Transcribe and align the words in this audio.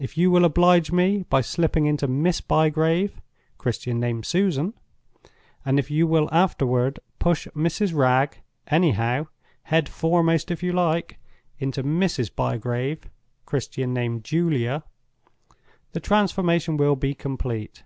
If 0.00 0.18
you 0.18 0.32
will 0.32 0.44
oblige 0.44 0.90
me 0.90 1.22
by 1.30 1.40
slipping 1.40 1.86
into 1.86 2.08
Miss 2.08 2.40
Bygrave 2.40 3.20
(Christian 3.56 4.00
name, 4.00 4.24
Susan); 4.24 4.74
and 5.64 5.78
if 5.78 5.92
you 5.92 6.08
will 6.08 6.28
afterward 6.32 6.98
push 7.20 7.46
Mrs. 7.54 7.94
Wragge—anyhow; 7.94 9.28
head 9.62 9.88
foremost 9.88 10.50
if 10.50 10.64
you 10.64 10.72
like—into 10.72 11.84
Mrs. 11.84 12.34
Bygrave 12.34 13.08
(Christian 13.46 13.94
name, 13.94 14.22
Julia), 14.22 14.82
the 15.92 16.00
transformation 16.00 16.76
will 16.76 16.96
be 16.96 17.14
complete. 17.14 17.84